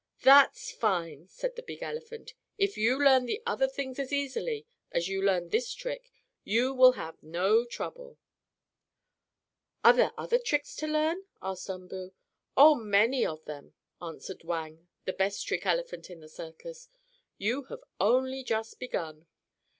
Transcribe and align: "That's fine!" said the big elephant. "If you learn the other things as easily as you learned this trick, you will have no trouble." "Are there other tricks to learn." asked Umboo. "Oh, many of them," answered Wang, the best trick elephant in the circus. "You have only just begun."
"That's 0.23 0.71
fine!" 0.71 1.27
said 1.27 1.55
the 1.55 1.61
big 1.61 1.83
elephant. 1.83 2.33
"If 2.57 2.75
you 2.75 2.97
learn 2.97 3.27
the 3.27 3.43
other 3.45 3.67
things 3.67 3.99
as 3.99 4.11
easily 4.11 4.65
as 4.91 5.07
you 5.07 5.21
learned 5.21 5.51
this 5.51 5.71
trick, 5.75 6.11
you 6.43 6.73
will 6.73 6.93
have 6.93 7.21
no 7.21 7.65
trouble." 7.65 8.17
"Are 9.83 9.93
there 9.93 10.13
other 10.17 10.39
tricks 10.39 10.75
to 10.77 10.87
learn." 10.87 11.25
asked 11.39 11.69
Umboo. 11.69 12.13
"Oh, 12.57 12.73
many 12.73 13.23
of 13.23 13.45
them," 13.45 13.75
answered 14.01 14.43
Wang, 14.43 14.87
the 15.05 15.13
best 15.13 15.45
trick 15.47 15.67
elephant 15.67 16.09
in 16.09 16.19
the 16.19 16.27
circus. 16.29 16.89
"You 17.37 17.65
have 17.65 17.83
only 17.99 18.43
just 18.43 18.79
begun." 18.79 19.27